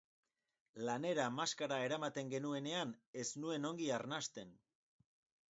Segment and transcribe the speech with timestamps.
[0.87, 4.59] Lanera maskara eramaten genuenean ez nuen ongi arnasten.